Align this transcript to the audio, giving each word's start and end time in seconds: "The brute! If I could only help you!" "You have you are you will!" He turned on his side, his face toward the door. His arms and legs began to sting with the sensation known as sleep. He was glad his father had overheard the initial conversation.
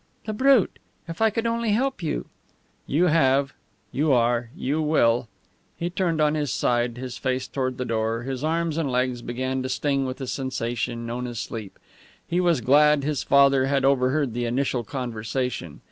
"The 0.25 0.33
brute! 0.33 0.79
If 1.07 1.21
I 1.21 1.29
could 1.29 1.45
only 1.45 1.73
help 1.73 2.01
you!" 2.01 2.25
"You 2.87 3.05
have 3.05 3.53
you 3.91 4.11
are 4.11 4.49
you 4.57 4.81
will!" 4.81 5.27
He 5.77 5.91
turned 5.91 6.19
on 6.19 6.33
his 6.33 6.51
side, 6.51 6.97
his 6.97 7.19
face 7.19 7.47
toward 7.47 7.77
the 7.77 7.85
door. 7.85 8.23
His 8.23 8.43
arms 8.43 8.77
and 8.79 8.91
legs 8.91 9.21
began 9.21 9.61
to 9.61 9.69
sting 9.69 10.07
with 10.07 10.17
the 10.17 10.25
sensation 10.25 11.05
known 11.05 11.27
as 11.27 11.37
sleep. 11.39 11.77
He 12.27 12.41
was 12.41 12.61
glad 12.61 13.03
his 13.03 13.21
father 13.21 13.67
had 13.67 13.85
overheard 13.85 14.33
the 14.33 14.45
initial 14.45 14.83
conversation. 14.83 15.79